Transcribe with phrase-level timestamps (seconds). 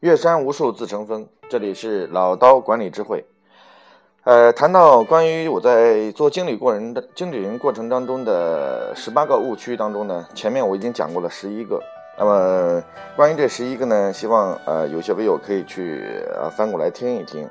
[0.00, 3.24] 岳山无数自成峰，这里是老刀管理智慧。
[4.24, 11.82] 呃，谈到关于我在做经理过人的经理人过程当中的十八个误区当中呢，前面我已经讲过了十一个。
[12.18, 12.82] 那么
[13.16, 17.48] 关于这十一个呢，希望呃有些微友可以去呃翻过来听一听。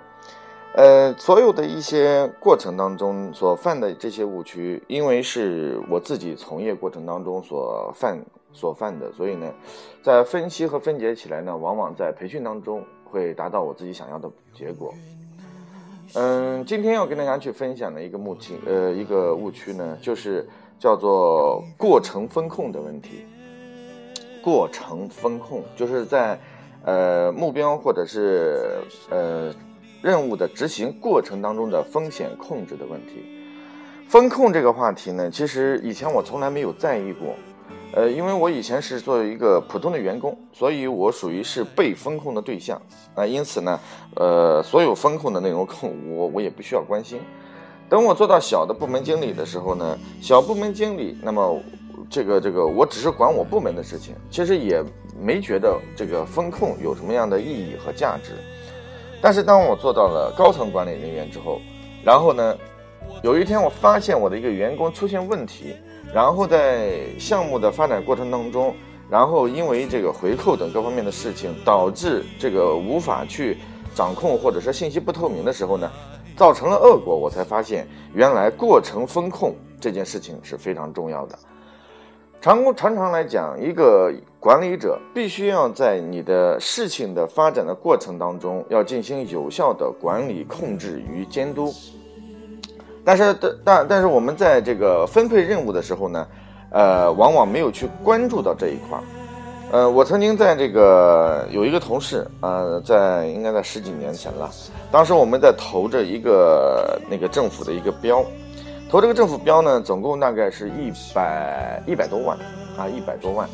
[0.76, 8.20] 呃，所有的一些过程当中所犯的这些误区，因为是我自己从业过程当中所犯
[8.52, 9.50] 所犯的，所以呢，
[10.04, 14.94] 在分析和分解起来呢，往往在培训当中会达到我自己想要的结果。
[16.16, 20.46] 嗯，今天要跟大家去分享的一个目题，呃，一个误区呢，就是
[20.77, 23.26] 叫做过程风控的问题。
[24.44, 26.38] 过程风控就是在
[26.84, 29.55] 呃目标或者是呃。
[30.05, 33.26] 任务的执行过程当中的风险控制的问题，
[34.08, 37.34] 风控这个话题呢，其实以前我从来没有在意过，
[37.91, 42.80] 呃，因为我以前是作为一个普通的员工，所以我属于是被风控的对象
[43.16, 43.80] 啊，因此呢，
[44.16, 47.20] 呃，所有风控的内容控我我也不需要关心。
[47.90, 51.60] 等我做到小的部门经理的时候呢，小部门经理，那么
[52.12, 54.84] 这个这个我只是管我部门的事情，其实也
[55.20, 58.34] 没觉得这个风控有什么样的意义和价值。
[59.26, 61.59] 但是当我做到了高层管理人员之后，
[62.04, 62.55] 然后呢，
[63.23, 65.75] 有一天我发现我的一个员工出现问题，
[66.13, 68.75] 然后在项目的发展过程当中，
[69.09, 73.57] 然后因为这个回扣等各方面的事情，导致这个无法去
[73.95, 75.91] 掌控或者说信息不透明的时候呢，
[76.38, 77.17] 造成了恶果。
[77.17, 81.35] 我才发现原来过程风控这件事情是非常重要的。
[82.46, 91.73] 常常常来讲，一个管理者必须要在你的事情的发展的过程当中，要进行有效的管理、控制与监督。
[93.03, 96.28] 但是，但但但是我们在这个分配任务的时候呢，
[96.69, 99.03] 呃，往往没有去关注到这一块儿。
[99.72, 104.47] 呃，我曾经在这个有一个同事，呃，在应该在十几年前了，
[104.91, 108.23] 当时我们在投着一个那个政府的一个标。
[108.90, 112.38] 投这个政府标呢，总共大概是一百一百多万
[112.78, 113.50] 啊，一百多万。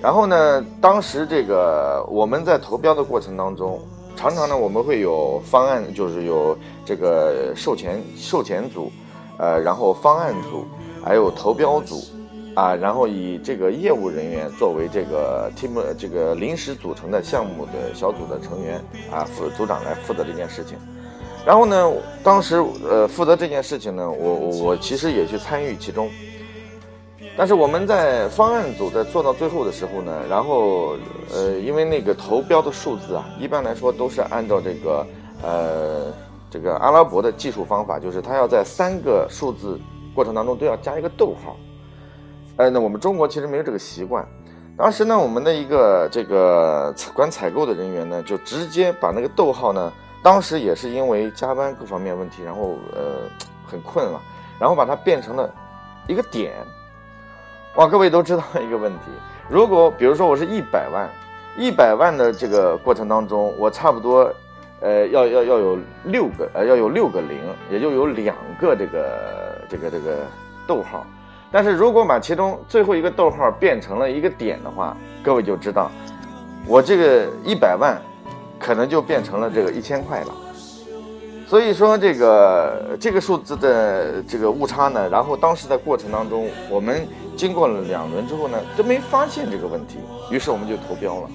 [0.00, 3.78] 然后呢，当时这个我们在投标的过程当中，
[4.16, 8.90] 常常呢我们会有方案，就是有这个售前售前组，
[9.38, 10.64] 呃，然后方案组，
[11.04, 12.02] 还有投标组，
[12.54, 18.82] 啊，然后以这个业务人员作为这个 team 这个临时组成的项目的小组的成员
[19.12, 20.78] 啊，副组长来负责这件事情。
[21.46, 21.92] 然后呢，
[22.22, 26.08] 当时呃负责这件事情呢，我我其实也去参与其中。
[27.36, 30.96] 但是我们在方案组在做到最后的时候呢，然后
[31.32, 35.06] 呃因为那个投标的数字啊，一般来说都是按照这个
[35.42, 36.12] 呃
[36.50, 39.80] 这个阿拉伯的技术方法，就是它要在三个数字
[40.14, 41.56] 过程当中都要加一个逗号。
[42.56, 44.26] 呃，那我们中国其实没有这个习惯。
[44.76, 49.90] 当时呢，我们的一个这个管采购的人员呢，就直接把那个逗号呢。
[50.22, 53.28] 当时也是因为加班各方面问题，然后呃
[53.66, 54.20] 很困了，
[54.58, 55.50] 然后把它变成了
[56.06, 56.52] 一个点。
[57.76, 59.06] 哇，各位都知道一个问题，
[59.48, 61.08] 如果比如说我是一百万，
[61.56, 64.30] 一百万的这个过程当中，我差不多
[64.80, 70.18] 呃要要要有六个呃要有六个零，也就有两个这个这个这个
[70.66, 71.06] 逗号。
[71.50, 75.90] 但是如果把其中最后一个逗号变成了一个点的话，各位就知道
[76.66, 77.98] 我这个一百万。
[78.60, 80.34] 可能就变成了这个一千块了，
[81.48, 89.96] 所以说这个这个数字的这个误差呢，然后当时在过程当中，我们经过了两轮之后呢，都没发现这个问题，
[90.30, 91.30] 于是我们就投标了。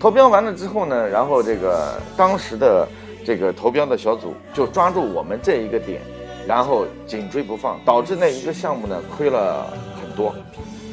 [0.00, 2.86] 投标完了之后呢，然后这个当时的
[3.24, 6.02] 这个投标的小组就抓住我们这一个点，
[6.46, 9.66] 然后紧追不放，导致那一个项目呢亏了
[10.02, 10.34] 很多。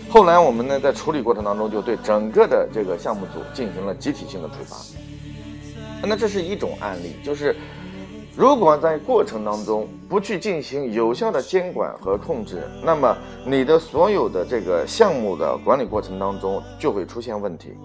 [0.09, 4.77] 后来我们呢在处理过程当中，就对整个的这个项目组进行了集体性的处罚。
[6.03, 7.55] 那这是一种案例，就是
[8.35, 17.75] 如果在过程当中不去进行有效的监管和控制，那么你的所有的这个项目的管理过程当中就会出现问题，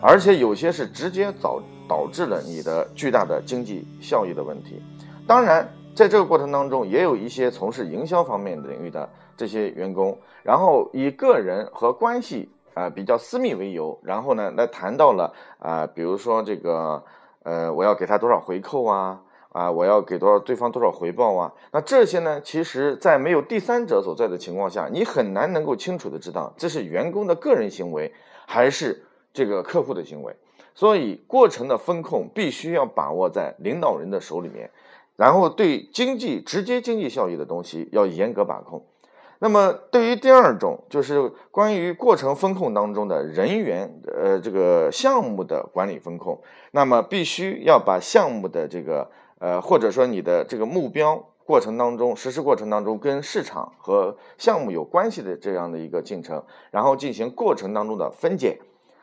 [0.00, 4.82] 而且有些是直接导导致了你的巨大的经济效益的问题。
[5.26, 17.02] 当然，在这个过程当中，也有一些从事营销方面领域的这些员工，然后以个人和关系啊比较私密为由，然后呢来谈到了啊，比如说这个。
[17.44, 19.20] 呃，我要给他多少回扣啊？
[19.50, 21.52] 啊，我要给多少对方多少回报啊？
[21.72, 22.40] 那这些呢？
[22.40, 28.10] 其实，在没有第三者所在的情况下，你很难能够清楚的知道这是员工的个人行为，
[28.46, 29.04] 还是
[29.34, 30.34] 这个客户的行为。
[30.74, 34.70] 所以，过程的风控必须要把握在领导人的手里面，
[35.16, 38.82] 然后对经济直接经济效益的东西要严格把控。
[39.42, 46.40] 那么对于第二种，就是关于过程风控当中的人员，呃，这个项目的管理风控，
[46.70, 49.10] 那么必须要把项目的这个，
[49.40, 58.60] 呃，或者说你的这个目标过程当中，实施过程当中跟市场和项目有关系的这样的一个进程，然后进行过程当中的分解。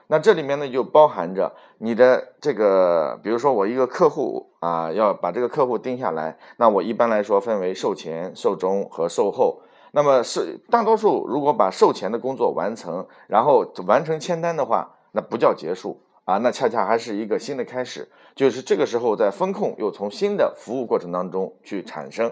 [0.08, 9.64] 那这里面呢，就包含着你的这个，比如说我一个客户啊，要把这个客户定下来，那我一般来说分为售前、售中和售后。
[9.92, 18.08] 那么是大多数，如果把售前的工作完成，然后完成签单的话，那不叫结束啊，那恰恰还是一个新的开始。
[18.36, 22.32] 就是这个时候，在风控又从新的服务过程当中去产生。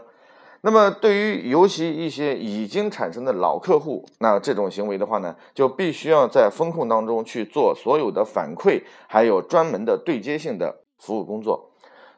[0.62, 11.67] 那么对于尤其一些已经产生的老客户，那这种行为的话呢，就必须要在风控当中去做所有的反馈，还有专门的对接性的服务工作。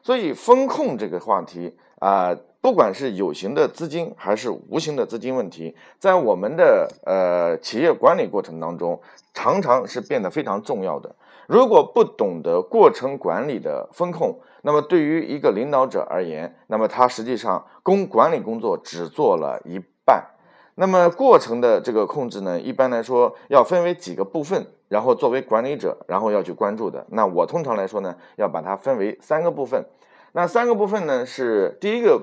[0.02, 2.36] 所以风控这个话题啊。
[2.62, 9.00] 不管是有形的资金还是无形的资金问题，在我们的呃企业管理过程当中，
[9.32, 11.16] 常常是变得非常重要的。
[11.46, 20.22] 如果不懂得过程管理的风控，那么对于一个领导者而言，那么他实际上工管理工作只做了一半。
[20.74, 27.06] 那么过程的这个控制呢，一般来说要分为几个部分，然后作为管理者，然后要去关注的。
[27.08, 29.82] 那我通常来说呢，要把它分为三个部分。
[30.32, 32.20] 那三个部分呢，是第一个。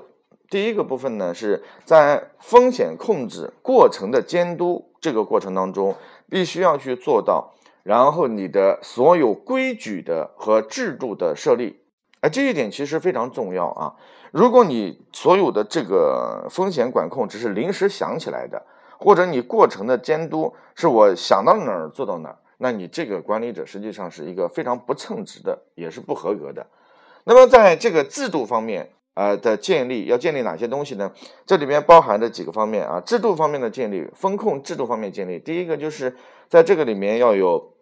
[0.50, 5.94] 第一个部分呢，是在风险控制过程的监督这个过程当中，
[6.30, 11.82] 必须要去做到，然后你的所有规矩的和制度的设立，
[12.22, 13.94] 哎，这一点其实非常重要啊。
[14.32, 18.62] 如果你所有的这个风险管控只是临时想起来的，
[18.98, 26.66] 或者你过程的监督是我想到哪儿做到哪儿，那你这个管理者实际上是一个非常不称职的，也是不合格的。
[27.24, 31.12] 那么在这个制度方面，啊的建立要建立哪些东西呢？
[31.46, 35.38] 这里面包含着几个方面啊，制度方面的建立，风控制度方面建立。
[35.38, 36.16] 第一个就是
[36.48, 37.74] 在这个里面要有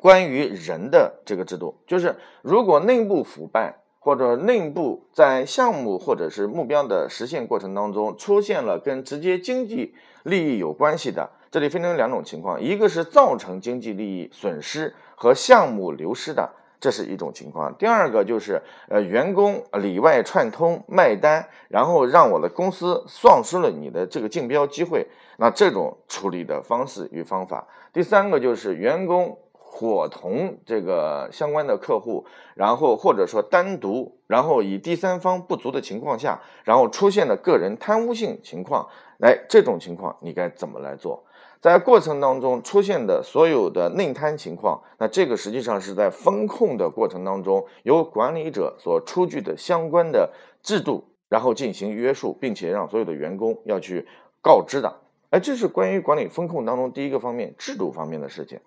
[0.00, 16.50] 关于人的这个制度，就是如果内部腐败或者内部在项目或者是目标的实现过程当中出现了跟直接经济利益有关系的，这里分成两种情况，一个是造成经济利益损失和项目流失的。
[16.78, 18.60] 这是一种情况，第二个就是，
[18.90, 25.06] 呃，员工里外串通卖单，然后让我的公司丧失了你的这个竞标机会，
[25.38, 27.66] 那这种处理的方式与方法。
[27.90, 29.38] 第三个就是员工
[29.76, 32.24] 伙同这个相关的客户，
[32.54, 38.88] 然后或者说单独，然后以第三方不足的情况下，然后出现了个人贪污性情况，
[39.18, 41.24] 来这种情况你该怎么来做？
[41.60, 50.30] 在过程当中出现的所有的内贪情况，那这个实际上是在风控的过程当中，由管理者所出具的相关的
[50.62, 54.06] 制度，然后进行约束，并且让所有的员工要去
[54.40, 55.00] 告知的。
[55.30, 58.60] 哎，这是关于管理风控当中第一个方面，制度方面的事情。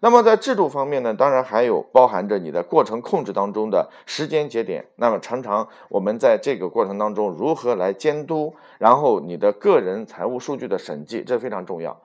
[0.00, 4.84] 那么在制度方面呢，当然还有包含着你的过程控制当中的时间节点。
[4.96, 12.00] 那么常常我们在这个过程当中如何来监督，然后你的个人财务数据的审计，这非常重要。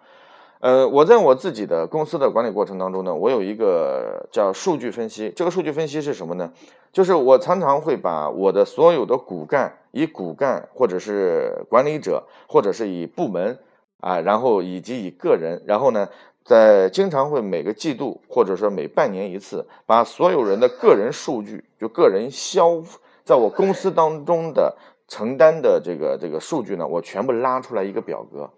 [0.60, 5.30] 呃，我在我自己的公司的管理过程当中呢，我有一个叫数据分析。
[5.36, 6.50] 这个数据分析是什么呢？
[6.94, 13.60] 就是我常常会把我的所有的骨干，以骨干或者是管理者，或者是以部门
[14.00, 16.08] 啊，然后以及以个人，然后呢，
[16.44, 22.82] 在经常会每个季度或者说每半年一次，把所有人的个人数据，就个人消
[23.24, 24.76] 在我公司当中的
[25.08, 28.50] 承担的这个这个数据呢，我全部拉出来一个表格。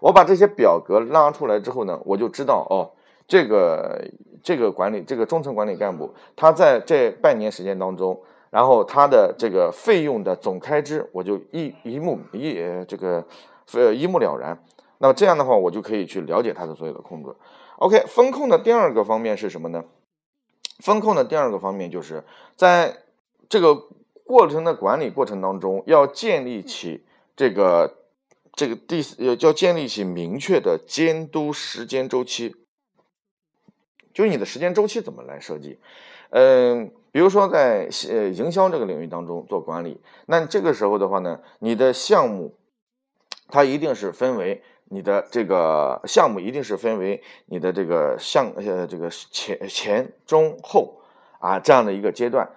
[0.00, 2.90] 我把这些表格拉出来之后呢，我就知道哦，
[3.26, 4.04] 这个
[4.42, 13.24] 这个管理这个中层管理干部，他在这半年时间当中，然后他的这个费用的总开支，我就一一目一这个
[13.74, 14.58] 呃一目了然。
[14.98, 17.34] 那么这样的话，我就可以去了解它的所有的控制。
[17.78, 19.84] OK，风控的第二个方面是什么呢？
[20.78, 22.24] 风控的第二个方面就是
[22.56, 22.98] 在
[23.48, 23.74] 这个
[24.24, 27.94] 过程的管理过程当中，要建立起这个。
[28.54, 32.56] 这个第呃叫建立起明确的监督时间周期，
[34.12, 35.78] 就是你的时间周期怎么来设计？
[36.30, 42.56] 嗯，比如说在呃营销这个领域当中做管理，那这个时候的话呢，你的项目
[43.46, 51.00] 它一定是分为你的这个项目一定是分为你的这个项呃这个前前中后
[51.38, 52.48] 啊这样的一个阶段，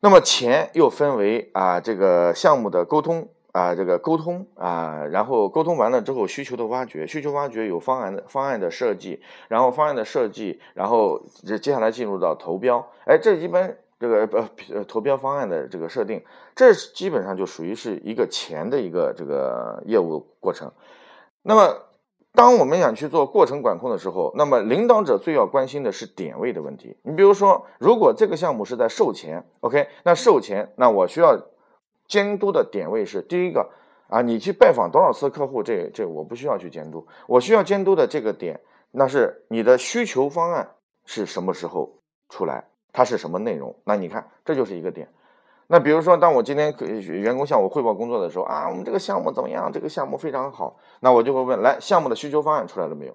[0.00, 3.28] 那么前又分为啊这个项目的沟通。
[3.50, 16.22] 啊，这个沟通啊，然后沟通完了之后，需求的挖掘，需求挖掘有方案的方案的设计，然后方案的设计，然后接接下来进入到投标，哎，这一般这个呃投标方案的这个设定，
[16.54, 20.70] 这基本上就属于是一个前的一个这个业务过程。
[21.48, 21.78] 那么，
[22.34, 26.94] 当我们想去做过程管控的时候，那么领导者最要关心的是点位的问题。
[27.04, 31.40] 你比如说，如果这个项目是在售前，OK，那售前，那我需要
[32.06, 33.70] 监督的点位是第一个
[34.08, 40.74] 啊，你去拜访多少次客户，这这我不需要去监督，我需要监督的这个点，那是你的需求方案
[41.06, 42.62] 是什么时候出来，
[42.92, 43.74] 它是什么内容？
[43.84, 45.08] 那你看，这就是一个点。
[45.70, 46.74] 那比如说，当我今天
[47.20, 49.70] 员工向我汇报工作的时候啊，我们这个项目怎么样？
[49.70, 50.78] 这个项目非常好。
[51.00, 53.12] 那我就会问，来，项目的需求方案出来了没有？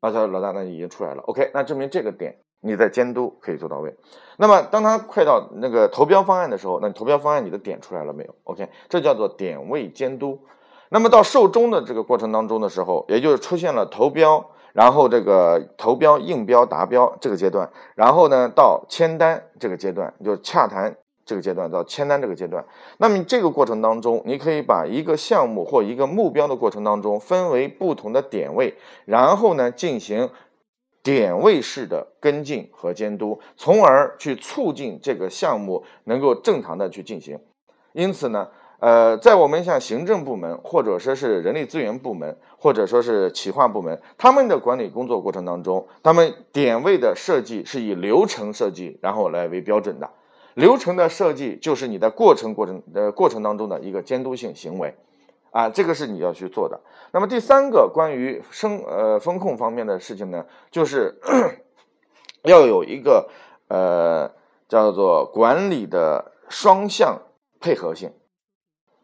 [0.00, 1.22] 啊，他说老大，那已经出来了。
[1.22, 3.96] OK，那证明这个点你在监督可以做到位。
[4.36, 10.38] 那么当他快到那个投标方案的时候，那投标方案你的点出来了没有？OK，这叫做点位监督。
[10.90, 20.94] 那么到售中的这个过程当中的时候，也就是出现了投标，然后这个投标应标达标这个阶段，然后呢到签单这个阶段，就洽谈。
[21.26, 22.64] 这个阶段到签单这个阶段，
[22.98, 28.72] 那么这个过程当中，你可以把一个项目或一个目标的过程当中分为不同的点位，
[29.04, 30.30] 然后呢进行
[31.02, 37.36] 点位式的跟进和监督，从而去促进这个项目能够正常的去进行。
[37.92, 50.08] 因此呢，呃，在我们像行政部门或者说是人力资源部门或者说是企划部门，他们的管理工作过程当中，他们点位的设计是以流程设计然后来为标准的。
[50.56, 54.96] 流程的设计就是你的过程过程呃过程当中的一个监督性行为，
[55.50, 56.80] 啊，这个是你要去做的。
[57.12, 61.14] 那么第三个关于声呃风控方面的事情呢，就是
[62.42, 63.28] 要有一个
[63.68, 64.30] 呃
[64.66, 67.20] 叫做管理的双向
[67.60, 68.10] 配合性，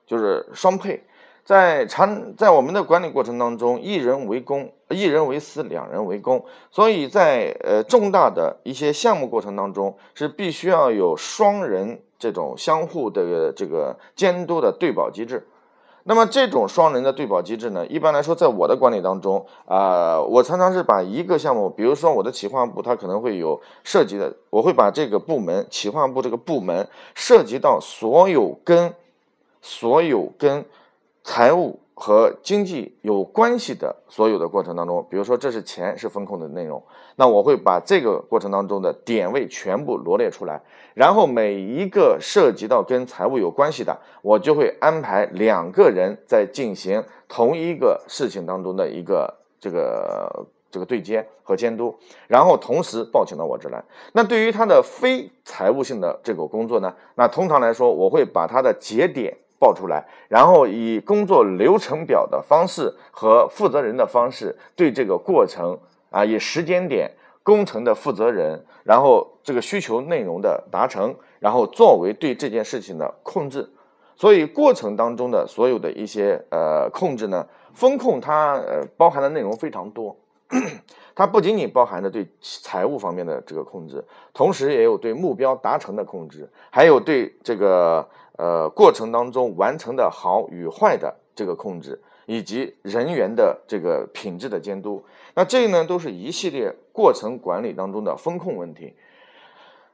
[0.07, 1.05] 就是双配。
[1.45, 6.45] 在长在我们的管理过程当中，一人为公，一人为私，两人为公。
[6.71, 15.49] 所以在呃重大的一些项目过程当中，是必须要有双人这种相互的这个监督的对保机制。
[16.05, 28.95] 那么这种双人的对保机制呢，一般来说，在我的管理当中啊，我常常是把一个项目，比如说我的企划部，它可能会有涉及的，我会把这个部门企划部这个部门涉及到所有跟
[29.61, 30.65] 所有跟。
[31.25, 36.83] 财务和经济有关系的所有的过程当中，比如说这是钱是风控的内容，
[37.17, 40.61] 那我会把这个过程当中的点位全部罗列出来，
[40.95, 51.95] 然后每一个涉及到跟财务有关系的，我就会安排两个人在进行同一个事情当中的一个这个这个对接和监督，
[52.27, 53.85] 然后同时报请到我这来。
[54.13, 59.37] 那对于他的非财务性的这个工作呢，那通常来说，我会把他的节点。
[59.63, 65.79] 报出来，然后以工作流程表的方式和负责人的方式对这个过程
[66.11, 67.09] 啊，以时间点、
[67.45, 73.71] 工程的负责人，然后这个需求内容的达成，然后作为对这件事情的控制。
[74.17, 80.17] 所以过程当中的所有的一些呃控制呢，风控它呃包含的内容非常多，
[81.15, 88.09] 它不仅仅包含着对财务方面的这个控制，同时也有对目标达成的控制，还有对这个。
[88.39, 95.05] 呃，过程当中完成的好与坏的这个控制，以及人员的这个品质的监督，
[95.35, 98.95] 那这呢都是一系列过程管理当中的风控问题。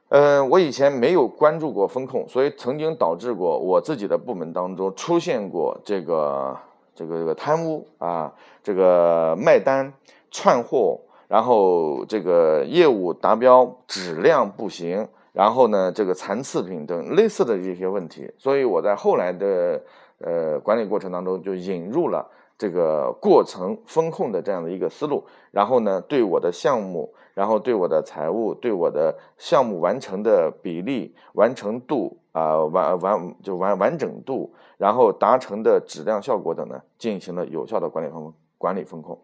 [0.07, 6.57] 嗯，我以前没有关注过风控，所以曾经导致过我自己的部门当中出现过这个
[6.95, 8.33] 这个这个贪污啊，
[8.63, 9.93] 这个卖单
[10.31, 10.97] 串货，
[11.29, 15.07] 然后这个业务达标质量不行。
[15.31, 19.81] 然后呢，这个残次品等类似的这些问题，所以我在后来的
[20.17, 25.23] 呃管理过程当中就引入了这个过程风控的这样的一个思路。
[25.51, 39.17] 然后呢，对我的项目，然后对我的财务，对我的项目完成的比例、完成度啊完完就完完整度，然后达成的质量效果等呢，进行了有效的管理风管理风控。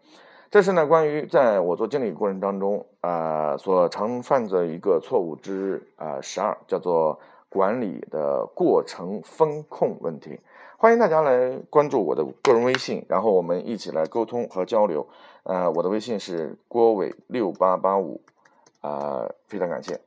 [0.48, 10.38] 这是呢，关于在我做经理过程当中啊，所常犯的一个错误之啊十二，叫做管理的过程风控问题。
[10.78, 15.06] 欢迎大家来关注我的个人微信，然后我们一起来沟通和交流。
[15.42, 18.20] 呃，我的微信是郭伟六八八五，
[18.80, 20.05] 啊，非常感谢。